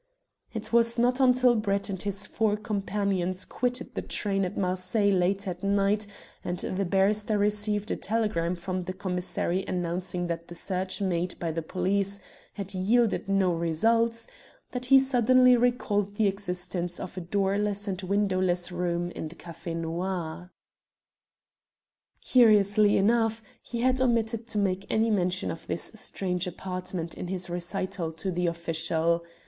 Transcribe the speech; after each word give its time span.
It 0.51 0.73
was 0.73 0.97
not 0.97 1.19
until 1.19 1.53
Brett 1.53 1.87
and 1.87 2.01
his 2.01 2.25
four 2.25 2.57
companions 2.57 3.45
quitted 3.45 3.93
the 3.93 4.01
train 4.01 4.43
at 4.45 4.57
Marseilles 4.57 5.13
late 5.13 5.47
at 5.47 5.61
night 5.61 6.07
and 6.43 6.57
the 6.57 6.85
barrister 6.85 7.37
received 7.37 7.91
a 7.91 7.95
telegram 7.95 8.55
from 8.55 8.85
the 8.85 8.93
commissary 8.93 9.63
announcing 9.67 10.25
that 10.25 10.47
the 10.47 10.55
search 10.55 11.03
made 11.03 11.37
by 11.37 11.51
the 11.51 11.61
police 11.61 12.19
had 12.53 12.73
yielded 12.73 13.29
no 13.29 13.53
results, 13.53 14.25
that 14.71 14.85
he 14.87 14.97
suddenly 14.97 15.55
recalled 15.55 16.15
the 16.15 16.25
existence 16.27 16.99
of 16.99 17.15
a 17.15 17.21
doorless 17.21 17.87
and 17.87 18.01
windowless 18.01 18.71
room 18.71 19.11
in 19.11 19.27
the 19.27 19.35
Café 19.35 19.75
Noir. 19.75 20.49
Curiously 22.23 22.97
enough, 22.97 23.43
he 23.61 23.81
had 23.81 24.01
omitted 24.01 24.47
to 24.47 24.57
make 24.57 24.87
any 24.89 25.11
mention 25.11 25.51
of 25.51 25.67
this 25.67 25.91
strange 25.93 26.47
apartment 26.47 27.13
in 27.13 27.27
his 27.27 27.51
recital 27.51 28.11
to 28.13 28.31
the 28.31 28.47
official. 28.47 29.23